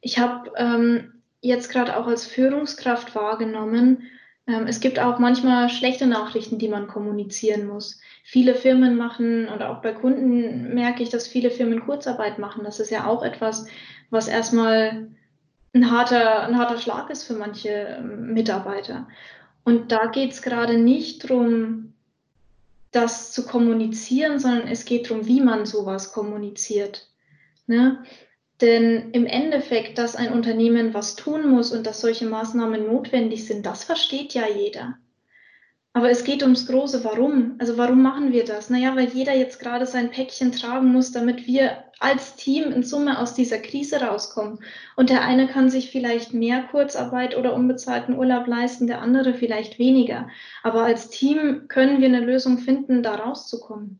[0.00, 4.08] Ich habe ähm, jetzt gerade auch als Führungskraft wahrgenommen,
[4.66, 8.00] es gibt auch manchmal schlechte Nachrichten, die man kommunizieren muss.
[8.24, 12.64] Viele Firmen machen, oder auch bei Kunden merke ich, dass viele Firmen Kurzarbeit machen.
[12.64, 13.66] Das ist ja auch etwas,
[14.08, 15.08] was erstmal
[15.74, 19.06] ein harter, ein harter Schlag ist für manche ähm, Mitarbeiter.
[19.64, 21.92] Und da geht es gerade nicht darum,
[22.90, 27.06] das zu kommunizieren, sondern es geht darum, wie man sowas kommuniziert.
[27.66, 28.02] Ne?
[28.60, 33.64] Denn im Endeffekt, dass ein Unternehmen was tun muss und dass solche Maßnahmen notwendig sind,
[33.64, 34.98] das versteht ja jeder.
[35.92, 37.56] Aber es geht ums große Warum.
[37.58, 38.70] Also warum machen wir das?
[38.70, 43.18] Naja, weil jeder jetzt gerade sein Päckchen tragen muss, damit wir als Team in Summe
[43.18, 44.60] aus dieser Krise rauskommen.
[44.96, 49.78] Und der eine kann sich vielleicht mehr Kurzarbeit oder unbezahlten Urlaub leisten, der andere vielleicht
[49.78, 50.28] weniger.
[50.62, 53.98] Aber als Team können wir eine Lösung finden, da rauszukommen.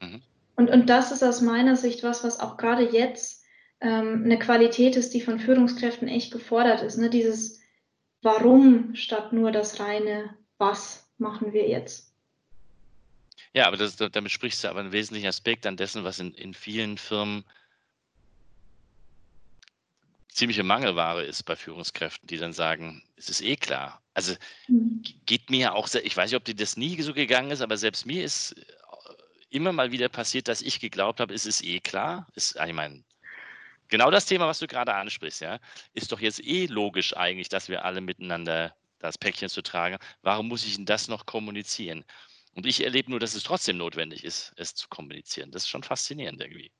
[0.00, 0.20] Mhm.
[0.56, 3.41] Und, und das ist aus meiner Sicht was, was auch gerade jetzt
[3.82, 6.96] ähm, eine Qualität ist, die von Führungskräften echt gefordert ist.
[6.96, 7.10] Ne?
[7.10, 7.60] Dieses
[8.22, 12.14] Warum statt nur das reine Was machen wir jetzt.
[13.52, 16.54] Ja, aber das, damit sprichst du aber einen wesentlichen Aspekt an dessen, was in, in
[16.54, 17.44] vielen Firmen
[20.28, 24.00] ziemliche Mangelware ist bei Führungskräften, die dann sagen, es ist eh klar.
[24.14, 24.34] Also
[24.68, 25.02] mhm.
[25.26, 28.06] geht mir auch, ich weiß nicht, ob dir das nie so gegangen ist, aber selbst
[28.06, 28.64] mir ist äh,
[29.50, 32.28] immer mal wieder passiert, dass ich geglaubt habe, es ist eh klar.
[32.34, 33.04] Ist, ich meine,
[33.92, 35.60] genau das Thema, was du gerade ansprichst, ja,
[35.92, 39.98] ist doch jetzt eh logisch eigentlich, dass wir alle miteinander das Päckchen zu tragen.
[40.22, 42.04] Warum muss ich denn das noch kommunizieren?
[42.54, 45.50] Und ich erlebe nur, dass es trotzdem notwendig ist, es zu kommunizieren.
[45.50, 46.72] Das ist schon faszinierend irgendwie.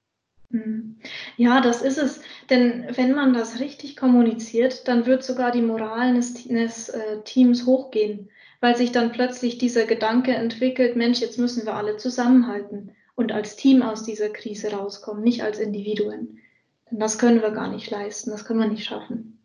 [0.48, 1.00] Mhm.
[1.36, 2.22] Ja, das ist es.
[2.48, 7.66] Denn wenn man das richtig kommuniziert, dann wird sogar die Moral des, des äh, Teams
[7.66, 13.32] hochgehen, weil sich dann plötzlich dieser Gedanke entwickelt, Mensch, jetzt müssen wir alle zusammenhalten und
[13.32, 16.38] als Team aus dieser Krise rauskommen, nicht als Individuen.
[16.92, 19.38] Denn das können wir gar nicht leisten, das können wir nicht schaffen.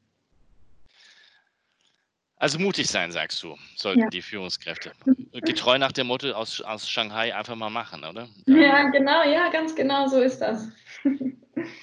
[2.35, 4.09] Also mutig sein, sagst du, sollten ja.
[4.09, 4.91] die Führungskräfte.
[5.31, 8.27] Getreu nach dem Motto aus, aus Shanghai einfach mal machen, oder?
[8.47, 10.67] Ja, genau, ja, ganz genau so ist das.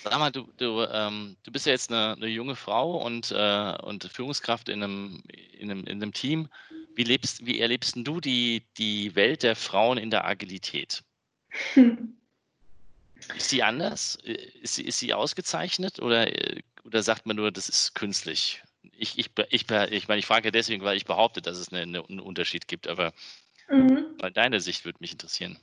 [0.02, 3.76] Sag mal, du, du, ähm, du bist ja jetzt eine, eine junge Frau und, äh,
[3.82, 5.22] und Führungskraft in einem,
[5.58, 6.48] in, einem, in einem Team.
[6.94, 11.02] Wie, lebst, wie erlebst du die, die Welt der Frauen in der Agilität?
[13.36, 14.16] Ist sie anders?
[14.24, 16.28] Ist sie, ist sie ausgezeichnet oder,
[16.84, 18.62] oder sagt man nur, das ist künstlich?
[18.98, 22.04] ich, ich, ich, ich meine, ich frage deswegen, weil ich behaupte, dass es eine, eine,
[22.08, 23.12] einen Unterschied gibt, aber
[23.68, 24.16] mhm.
[24.34, 25.58] deine Sicht würde mich interessieren.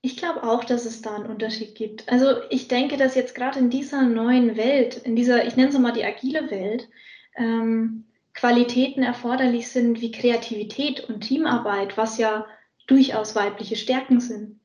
[0.00, 2.08] Ich glaube auch, dass es da einen Unterschied gibt.
[2.08, 5.78] Also ich denke, dass jetzt gerade in dieser neuen Welt, in dieser, ich nenne es
[5.78, 6.88] mal die agile Welt,
[7.36, 12.46] ähm, Qualitäten erforderlich sind wie Kreativität und Teamarbeit, was ja
[12.86, 14.60] durchaus weibliche Stärken sind.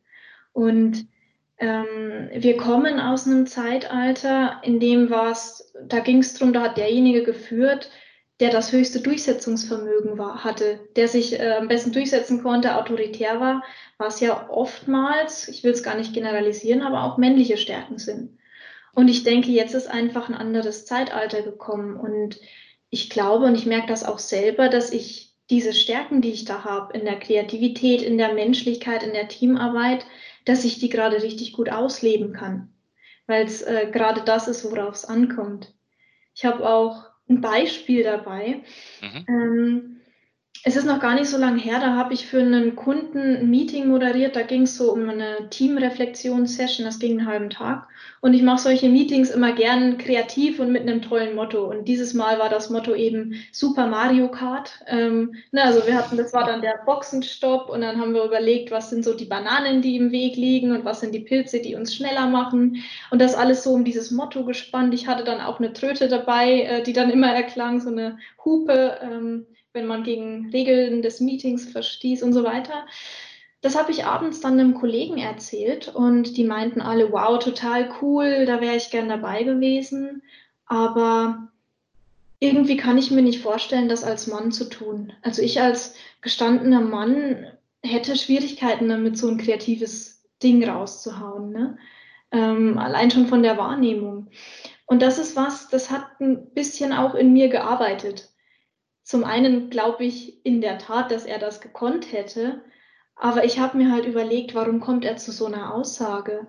[0.52, 1.08] Und
[1.64, 6.64] ähm, wir kommen aus einem Zeitalter, in dem war es, da ging es darum, da
[6.64, 7.90] hat derjenige geführt,
[8.42, 13.64] der das höchste Durchsetzungsvermögen war, hatte, der sich äh, am besten durchsetzen konnte, autoritär war,
[13.98, 18.38] was ja oftmals, ich will es gar nicht generalisieren, aber auch männliche Stärken sind.
[18.94, 21.96] Und ich denke, jetzt ist einfach ein anderes Zeitalter gekommen.
[21.96, 22.40] Und
[22.90, 26.66] ich glaube und ich merke das auch selber, dass ich diese Stärken, die ich da
[26.66, 30.06] habe, in der Kreativität, in der Menschlichkeit, in der Teamarbeit,
[30.46, 32.74] dass ich die gerade richtig gut ausleben kann.
[33.28, 35.74] Weil es äh, gerade das ist, worauf es ankommt.
[36.36, 38.64] Ich habe auch ein Beispiel dabei.
[39.02, 39.26] Mhm.
[39.28, 40.02] Ähm,
[40.66, 43.50] es ist noch gar nicht so lange her, da habe ich für einen Kunden ein
[43.50, 44.38] Meeting moderiert.
[44.38, 47.90] Da ging es so um eine Teamreflexionssession, das ging einen halben Tag.
[48.22, 51.70] Und ich mache solche Meetings immer gern kreativ und mit einem tollen Motto.
[51.70, 54.80] Und dieses Mal war das Motto eben Super Mario Kart.
[54.88, 58.72] Ähm, ne, also wir hatten, das war dann der Boxenstopp und dann haben wir überlegt,
[58.72, 61.76] was sind so die Bananen, die im Weg liegen und was sind die Pilze, die
[61.76, 62.82] uns schneller machen.
[63.12, 64.94] Und das alles so um dieses Motto gespannt.
[64.94, 68.98] Ich hatte dann auch eine Tröte dabei, äh, die dann immer erklang, so eine Hupe.
[69.02, 72.86] Ähm, wenn man gegen Regeln des Meetings verstieß und so weiter.
[73.62, 78.46] Das habe ich abends dann einem Kollegen erzählt und die meinten alle, wow, total cool,
[78.46, 80.22] da wäre ich gern dabei gewesen.
[80.66, 81.50] Aber
[82.40, 85.14] irgendwie kann ich mir nicht vorstellen, das als Mann zu tun.
[85.22, 87.48] Also ich als gestandener Mann
[87.82, 91.52] hätte Schwierigkeiten damit, so ein kreatives Ding rauszuhauen.
[91.52, 91.78] Ne?
[92.32, 94.28] Ähm, allein schon von der Wahrnehmung.
[94.86, 98.33] Und das ist was, das hat ein bisschen auch in mir gearbeitet.
[99.04, 102.62] Zum einen glaube ich in der Tat, dass er das gekonnt hätte,
[103.16, 106.48] aber ich habe mir halt überlegt, warum kommt er zu so einer Aussage?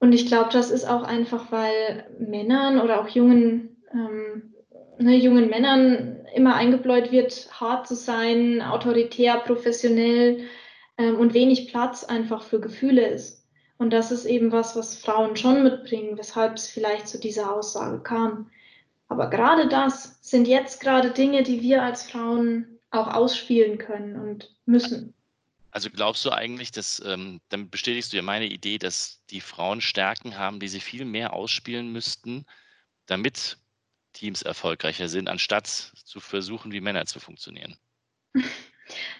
[0.00, 4.54] Und ich glaube, das ist auch einfach, weil Männern oder auch jungen, ähm,
[4.98, 10.44] ne, jungen Männern immer eingebläut wird, hart zu sein, autoritär, professionell
[10.98, 13.46] ähm, und wenig Platz einfach für Gefühle ist.
[13.76, 18.00] Und das ist eben was, was Frauen schon mitbringen, weshalb es vielleicht zu dieser Aussage
[18.00, 18.50] kam.
[19.08, 24.54] Aber gerade das sind jetzt gerade Dinge, die wir als Frauen auch ausspielen können und
[24.66, 25.14] müssen.
[25.70, 29.80] Also glaubst du eigentlich, dass, ähm, dann bestätigst du ja meine Idee, dass die Frauen
[29.80, 32.46] Stärken haben, die sie viel mehr ausspielen müssten,
[33.06, 33.58] damit
[34.12, 37.76] Teams erfolgreicher sind, anstatt zu versuchen, wie Männer zu funktionieren?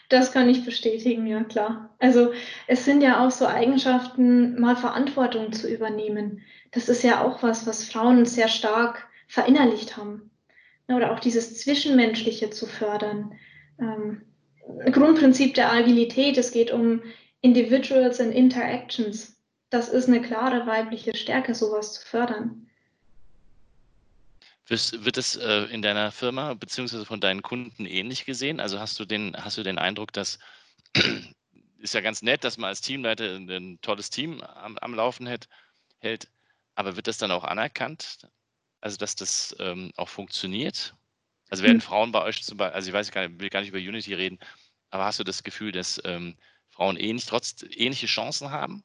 [0.08, 1.94] Das kann ich bestätigen, ja klar.
[1.98, 2.32] Also
[2.66, 6.42] es sind ja auch so Eigenschaften, mal Verantwortung zu übernehmen.
[6.70, 10.30] Das ist ja auch was, was Frauen sehr stark verinnerlicht haben.
[10.88, 13.32] Oder auch dieses Zwischenmenschliche zu fördern.
[13.78, 14.22] Ähm,
[14.90, 17.02] Grundprinzip der Agilität, es geht um
[17.42, 19.36] Individuals and Interactions.
[19.70, 22.66] Das ist eine klare weibliche Stärke, sowas zu fördern.
[24.66, 27.06] Wird es äh, in deiner Firma bzw.
[27.06, 28.60] von deinen Kunden ähnlich gesehen?
[28.60, 30.38] Also hast du den, hast du den Eindruck, dass
[31.78, 35.48] ist ja ganz nett, dass man als Teamleiter ein, tolles Team am, am Laufen hält,
[36.00, 36.28] hält,
[36.74, 38.18] aber wird das dann auch anerkannt?
[38.80, 40.94] Also, dass das ähm, auch funktioniert?
[41.50, 41.82] Also werden mhm.
[41.82, 44.14] Frauen bei euch zum Beispiel, also ich weiß gar nicht, will gar nicht über Unity
[44.14, 44.38] reden,
[44.90, 46.36] aber hast du das Gefühl, dass ähm,
[46.68, 48.84] Frauen ähnlich, trotz ähnliche Chancen haben?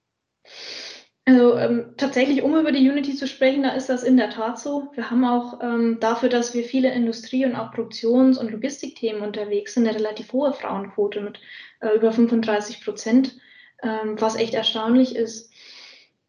[1.26, 4.60] Also ähm, tatsächlich, um über die Unity zu sprechen, da ist das in der Tat
[4.60, 4.90] so.
[4.94, 9.74] Wir haben auch ähm, dafür, dass wir viele Industrie- und auch Produktions- und Logistikthemen unterwegs
[9.74, 11.40] sind, eine relativ hohe Frauenquote mit
[11.80, 13.38] äh, über 35 Prozent,
[13.82, 15.50] ähm, was echt erstaunlich ist.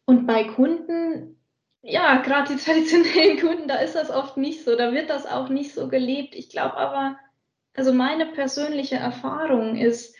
[0.05, 1.35] Und bei Kunden
[1.85, 5.49] ja, gerade die traditionellen Kunden, da ist das oft nicht so, da wird das auch
[5.49, 6.35] nicht so gelebt.
[6.35, 7.17] Ich glaube aber,
[7.75, 10.15] also meine persönliche Erfahrung ist,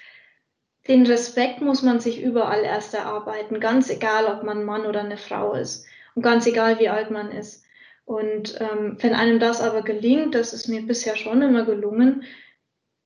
[0.88, 5.18] den Respekt muss man sich überall erst erarbeiten, ganz egal, ob man Mann oder eine
[5.18, 7.64] Frau ist und ganz egal, wie alt man ist.
[8.06, 12.24] Und ähm, wenn einem das aber gelingt, das ist mir bisher schon immer gelungen,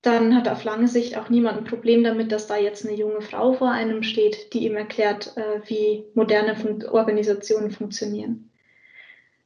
[0.01, 3.21] dann hat auf lange Sicht auch niemand ein Problem damit, dass da jetzt eine junge
[3.21, 8.48] Frau vor einem steht, die ihm erklärt, äh, wie moderne Fun Organisationen funktionieren.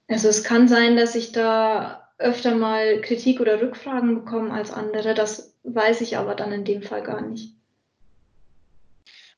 [0.08, 5.14] Also es kann sein, dass ich da öfter mal Kritik oder Rückfragen bekomme als andere.
[5.14, 7.54] Das weiß ich aber dann in dem Fall gar nicht.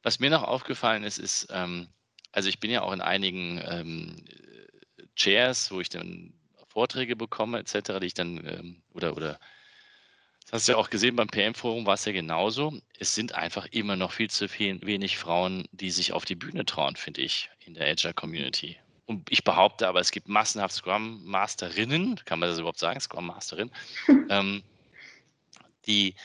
[0.04, 1.88] Was mir noch aufgefallen ist, ist, ähm,
[2.32, 4.26] also ich bin ja auch in einigen ähm,
[5.16, 6.34] Chairs, wo ich dann
[6.68, 9.40] Vorträge bekomme, etc., die ich dann, ähm, oder, oder,
[10.42, 12.78] das hast du ja auch gesehen, beim PM-Forum war es ja genauso.
[13.00, 16.66] Es sind einfach immer noch viel zu viel, wenig Frauen, die sich auf die Bühne
[16.66, 18.78] trauen, finde ich, in der Agile-Community.
[19.06, 23.28] Und ich behaupte aber, es gibt massenhaft Scrum Masterinnen, kann man das überhaupt sagen, Scrum
[23.28, 23.72] Masterin,
[24.30, 24.64] ähm,
[25.86, 26.16] die,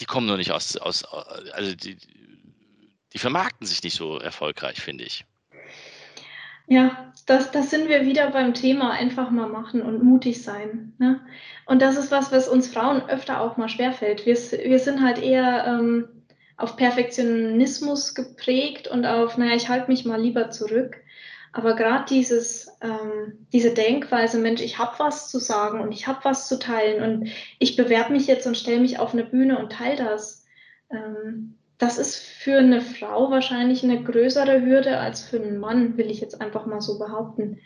[0.00, 1.96] die kommen nur nicht aus, aus also die,
[3.12, 5.24] die vermarkten sich nicht so erfolgreich, finde ich.
[6.66, 10.94] Ja, das, das sind wir wieder beim Thema einfach mal machen und mutig sein.
[10.98, 11.20] Ne?
[11.66, 14.24] Und das ist was, was uns Frauen öfter auch mal schwerfällt.
[14.26, 16.08] Wir, wir sind halt eher ähm,
[16.56, 20.96] auf Perfektionismus geprägt und auf, naja, ich halte mich mal lieber zurück.
[21.54, 26.18] Aber gerade dieses, ähm, diese Denkweise, Mensch, ich habe was zu sagen und ich habe
[26.24, 29.70] was zu teilen und ich bewerbe mich jetzt und stelle mich auf eine Bühne und
[29.70, 30.44] teile das.
[30.90, 36.10] Ähm, das ist für eine Frau wahrscheinlich eine größere Hürde als für einen Mann, will
[36.10, 37.60] ich jetzt einfach mal so behaupten.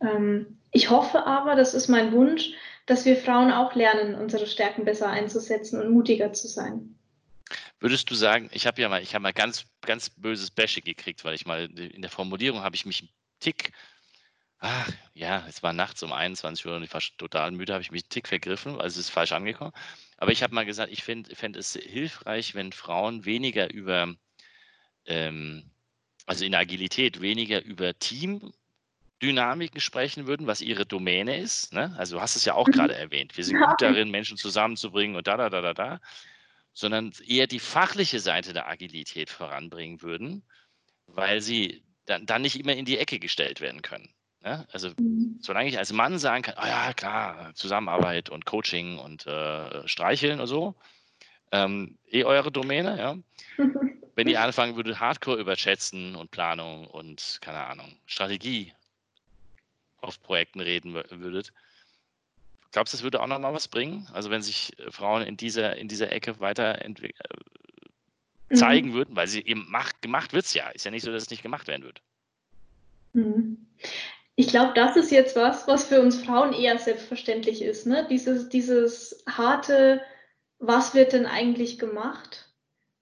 [0.00, 2.52] Ähm, ich hoffe aber, das ist mein Wunsch,
[2.86, 6.96] dass wir Frauen auch lernen, unsere Stärken besser einzusetzen und mutiger zu sein.
[7.80, 11.24] Würdest du sagen, ich habe ja mal, ich habe mal ganz, ganz böses Bashing gekriegt,
[11.24, 13.72] weil ich mal in der Formulierung habe ich mich Tick,
[14.58, 17.90] ach ja, es war nachts um 21 Uhr und ich war total müde, habe ich
[17.90, 19.72] mich einen Tick vergriffen, also es ist falsch angekommen.
[20.16, 24.14] Aber ich habe mal gesagt, ich fände fänd es hilfreich, wenn Frauen weniger über,
[25.06, 25.70] ähm,
[26.26, 31.72] also in der Agilität, weniger über Teamdynamiken sprechen würden, was ihre Domäne ist.
[31.72, 31.92] Ne?
[31.98, 32.72] Also du hast es ja auch mhm.
[32.72, 33.36] gerade erwähnt.
[33.36, 36.00] Wir sind gut darin, Menschen zusammenzubringen und da, da, da, da, da.
[36.74, 40.44] Sondern eher die fachliche Seite der Agilität voranbringen würden,
[41.06, 44.08] weil sie dann, dann nicht immer in die Ecke gestellt werden können.
[44.42, 44.66] Ne?
[44.72, 45.38] Also mhm.
[45.40, 50.40] solange ich als Mann sagen kann, oh ja klar, Zusammenarbeit und Coaching und äh, Streicheln
[50.40, 50.74] und so,
[51.52, 53.16] ähm, eh eure Domäne, ja.
[54.14, 58.74] Wenn ihr anfangen würdet, Hardcore überschätzen und Planung und, keine Ahnung, Strategie
[60.02, 61.52] auf Projekten reden würdet,
[62.72, 64.06] glaubst du, das würde auch nochmal was bringen?
[64.12, 67.16] Also wenn sich äh, Frauen in dieser, in dieser Ecke weiterentwickeln,
[68.52, 68.56] Mhm.
[68.56, 70.68] zeigen würden, weil sie eben macht, gemacht wird es ja.
[70.68, 72.02] Ist ja nicht so, dass es nicht gemacht werden wird.
[73.14, 73.66] Mhm.
[74.34, 77.86] Ich glaube, das ist jetzt was, was für uns Frauen eher selbstverständlich ist.
[77.86, 78.06] Ne?
[78.08, 80.00] Dieses, dieses harte,
[80.58, 82.48] was wird denn eigentlich gemacht?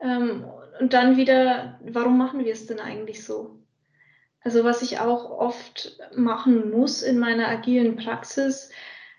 [0.00, 0.44] Ähm,
[0.80, 3.58] und dann wieder, warum machen wir es denn eigentlich so?
[4.42, 8.70] Also was ich auch oft machen muss in meiner agilen Praxis,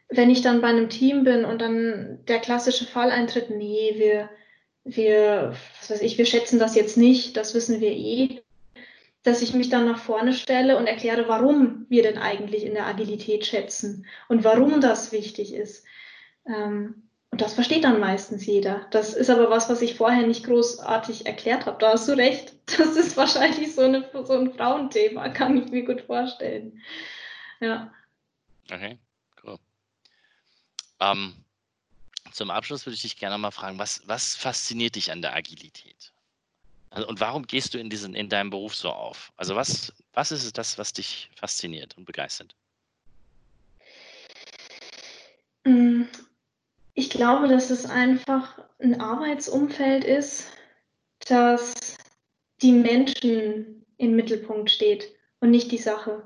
[0.09, 4.29] wenn ich dann bei einem Team bin und dann der klassische Fall eintritt, nee, wir,
[4.83, 8.41] wir, was weiß ich, wir schätzen das jetzt nicht, das wissen wir eh,
[9.23, 12.87] dass ich mich dann nach vorne stelle und erkläre, warum wir denn eigentlich in der
[12.87, 15.85] Agilität schätzen und warum das wichtig ist.
[16.47, 18.87] Ähm, und das versteht dann meistens jeder.
[18.91, 21.77] Das ist aber was, was ich vorher nicht großartig erklärt habe.
[21.79, 22.55] Da hast du recht.
[22.77, 26.81] Das ist wahrscheinlich so, eine, so ein Frauenthema, kann ich mir gut vorstellen.
[27.59, 27.93] Ja.
[28.71, 28.97] Okay,
[29.43, 29.57] cool.
[31.01, 31.40] Ähm,
[32.31, 36.13] zum Abschluss würde ich dich gerne mal fragen, was, was fasziniert dich an der Agilität?
[36.89, 39.31] Also, und warum gehst du in, diesen, in deinem Beruf so auf?
[39.37, 42.55] Also was, was ist das, was dich fasziniert und begeistert?
[45.63, 46.03] Mm,
[46.93, 50.47] ich glaube, dass es einfach ein Arbeitsumfeld ist,
[51.27, 51.97] das
[52.61, 56.23] die Menschen im Mittelpunkt steht und nicht die Sache.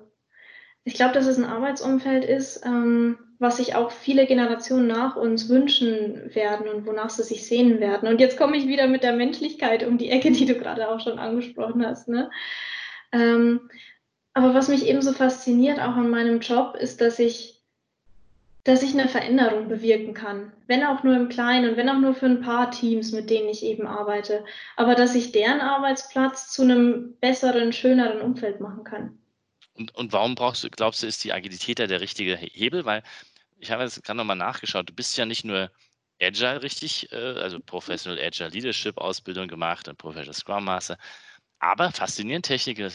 [0.84, 5.50] Ich glaube, dass es ein Arbeitsumfeld ist, ähm, was sich auch viele Generationen nach uns
[5.50, 8.10] wünschen werden und wonach sie sich sehnen werden.
[8.10, 11.00] Und jetzt komme ich wieder mit der Menschlichkeit um die Ecke, die du gerade auch
[11.00, 12.08] schon angesprochen hast.
[12.08, 12.32] Ne?
[13.12, 13.70] Ähm,
[14.34, 17.62] aber was mich eben so fasziniert, auch an meinem Job, ist, dass ich,
[18.64, 20.52] dass ich eine Veränderung bewirken kann.
[20.66, 23.48] Wenn auch nur im Kleinen und wenn auch nur für ein paar Teams, mit denen
[23.48, 24.44] ich eben arbeite.
[24.76, 29.20] Aber dass ich deren Arbeitsplatz zu einem besseren, schöneren Umfeld machen kann.
[29.76, 32.86] Und, und warum brauchst du, glaubst du, ist die Agilität da der richtige Hebel?
[32.86, 33.04] Weil
[33.58, 35.72] ich habe jetzt gerade nochmal nachgeschaut, du bist ja nicht nur
[36.22, 40.98] Agile richtig, äh, also Professional Agile Leadership Ausbildung gemacht und Professional Scrum Master,
[41.60, 42.92] aber faszinierend Technical,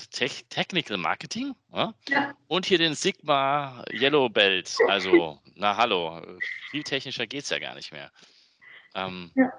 [0.48, 1.94] Technical Marketing ja?
[2.08, 2.34] Ja.
[2.46, 4.76] und hier den Sigma Yellow Belt.
[4.88, 6.22] Also, na hallo,
[6.70, 8.10] viel technischer geht es ja gar nicht mehr.
[8.94, 9.52] Ähm, ja.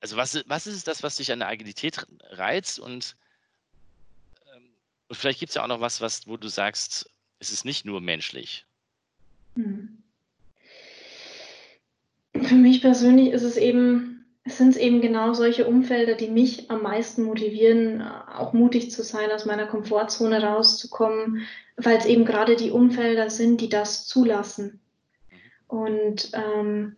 [0.00, 3.16] Also, was, was ist das, was dich an der Agilität reizt und
[5.12, 7.06] und vielleicht gibt es ja auch noch was, was, wo du sagst,
[7.38, 8.64] es ist nicht nur menschlich.
[9.56, 9.98] Hm.
[12.34, 16.82] Für mich persönlich ist es eben, es sind eben genau solche Umfelder, die mich am
[16.82, 22.70] meisten motivieren, auch mutig zu sein, aus meiner Komfortzone rauszukommen, weil es eben gerade die
[22.70, 24.80] Umfelder sind, die das zulassen.
[25.68, 26.96] Und ähm,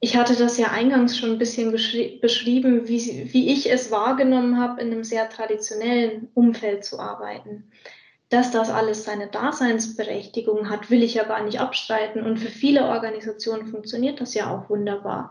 [0.00, 4.80] ich hatte das ja eingangs schon ein bisschen beschrieben, wie, wie ich es wahrgenommen habe,
[4.80, 7.70] in einem sehr traditionellen Umfeld zu arbeiten.
[8.32, 12.22] Dass das alles seine Daseinsberechtigung hat, will ich ja gar nicht abstreiten.
[12.22, 15.30] Und für viele Organisationen funktioniert das ja auch wunderbar.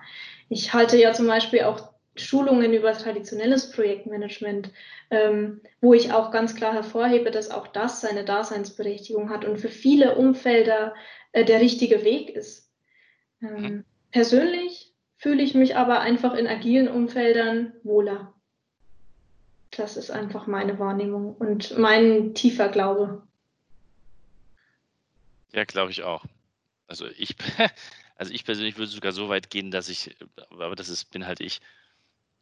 [0.50, 4.69] Ich halte ja zum Beispiel auch Schulungen über traditionelles Projektmanagement,
[5.10, 9.69] ähm, wo ich auch ganz klar hervorhebe, dass auch das seine Daseinsberechtigung hat und für
[9.69, 10.94] viele Umfelder
[11.32, 12.69] äh, der richtige Weg ist.
[13.42, 18.34] Ähm, Persönlich fühle ich mich aber einfach in agilen Umfeldern wohler.
[19.82, 23.23] Das ist einfach meine Wahrnehmung und mein tiefer Glaube.
[25.54, 26.23] Ja, glaube ich auch.
[26.86, 27.36] Also ich,
[28.15, 30.15] also ich persönlich würde sogar so weit gehen, dass ich,
[30.52, 31.62] aber das ist, bin halt ich,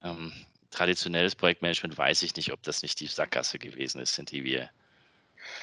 [0.03, 0.33] ähm,
[0.69, 4.69] traditionelles Projektmanagement weiß ich nicht, ob das nicht die Sackgasse gewesen ist, in die wir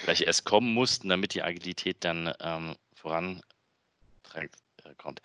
[0.01, 3.43] vielleicht erst kommen mussten, damit die Agilität dann ähm, vorankommt.
[4.35, 5.21] Äh,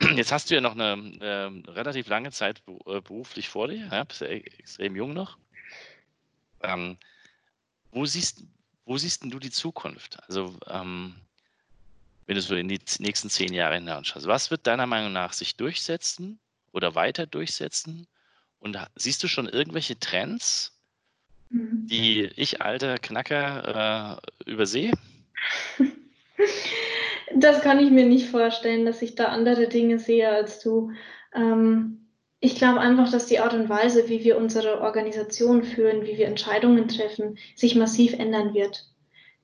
[0.14, 4.04] Jetzt hast du ja noch eine, eine relativ lange Zeit äh, beruflich vor dir, ja,
[4.04, 5.38] bist ja e-, extrem jung noch.
[6.62, 6.96] Ähm,
[7.90, 8.44] wo siehst,
[8.84, 10.18] wo siehst denn du die Zukunft?
[10.28, 11.14] Also, ähm,
[12.26, 15.56] wenn du so in die nächsten zehn Jahre hineinschaust, was wird deiner Meinung nach sich
[15.56, 16.38] durchsetzen
[16.72, 18.06] oder weiter durchsetzen?
[18.58, 20.78] Und siehst du schon irgendwelche Trends,
[21.50, 21.86] mhm.
[21.88, 24.92] die ich, alter Knacker, äh, übersehe?
[27.34, 30.92] Das kann ich mir nicht vorstellen, dass ich da andere Dinge sehe als du.
[31.34, 32.01] Ähm,
[32.44, 36.26] ich glaube einfach, dass die Art und Weise, wie wir unsere Organisation führen, wie wir
[36.26, 38.90] Entscheidungen treffen, sich massiv ändern wird.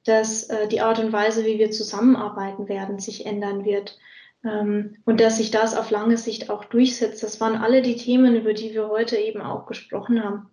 [0.05, 3.97] Dass äh, die Art und Weise, wie wir zusammenarbeiten werden, sich ändern wird.
[4.45, 7.23] Ähm, und dass sich das auf lange Sicht auch durchsetzt.
[7.23, 10.51] Das waren alle die Themen, über die wir heute eben auch gesprochen haben.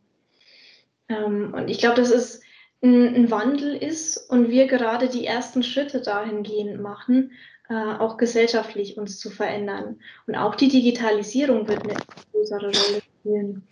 [1.09, 2.41] Ähm, und ich glaube, dass es
[2.83, 7.31] ein, ein Wandel ist und wir gerade die ersten Schritte dahingehend machen,
[7.69, 9.99] äh, auch gesellschaftlich uns zu verändern.
[10.27, 11.99] Und auch die Digitalisierung wird eine
[12.31, 13.67] größere Rolle spielen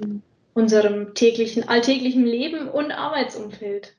[0.00, 3.96] in unserem täglichen, alltäglichen Leben und Arbeitsumfeld.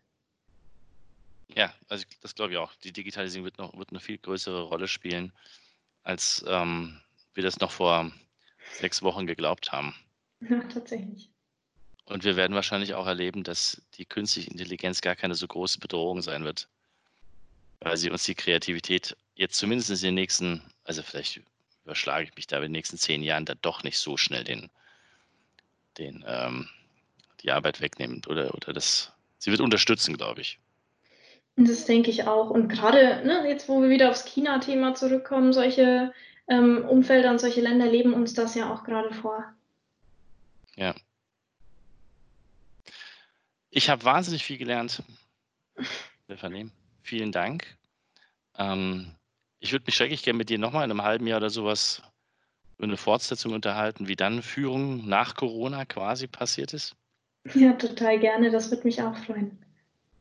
[1.56, 2.74] Ja, also das glaube ich auch.
[2.84, 5.34] Die Digitalisierung wird noch wird eine viel größere Rolle spielen,
[6.04, 7.00] als ähm,
[7.34, 8.12] wir das noch vor
[8.74, 9.96] sechs Wochen geglaubt haben.
[10.48, 11.32] Ja, tatsächlich.
[12.06, 16.22] Und wir werden wahrscheinlich auch erleben, dass die künstliche Intelligenz gar keine so große Bedrohung
[16.22, 16.70] sein wird
[17.80, 21.42] weil sie uns die Kreativität jetzt zumindest in den nächsten, also vielleicht
[21.84, 24.70] überschlage ich mich da in den nächsten zehn Jahren da doch nicht so schnell den,
[25.98, 26.68] den, ähm,
[27.42, 30.60] die Arbeit wegnimmt oder, oder das, sie wird unterstützen, glaube ich.
[31.56, 32.50] Das denke ich auch.
[32.50, 36.14] Und gerade ne, jetzt, wo wir wieder aufs China-Thema zurückkommen, solche
[36.48, 39.44] ähm, Umfelder und solche Länder leben uns das ja auch gerade vor.
[40.76, 40.94] Ja.
[43.72, 45.02] Ich habe wahnsinnig viel gelernt.
[46.28, 46.72] Wir vernehmen
[47.08, 47.66] vielen Dank.
[48.58, 49.16] Ähm,
[49.60, 52.02] ich würde mich schrecklich gerne mit dir nochmal in einem halben Jahr oder sowas
[52.78, 56.96] über eine Fortsetzung unterhalten, wie dann Führung nach Corona quasi passiert ist.
[57.54, 58.52] Ja, total gerne.
[58.52, 59.58] Das würde mich auch freuen.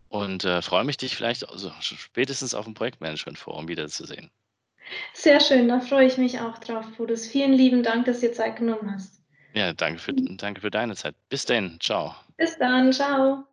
[0.08, 4.30] Und äh, freue mich, dich vielleicht also spätestens auf dem Projektmanagement-Forum wiederzusehen.
[5.12, 7.26] Sehr schön, da freue ich mich auch drauf, Boris.
[7.26, 9.20] Vielen lieben Dank, dass du dir Zeit genommen hast.
[9.52, 11.16] Ja, danke für, danke für deine Zeit.
[11.28, 12.14] Bis dann, ciao.
[12.36, 13.44] Bis dann, ciao.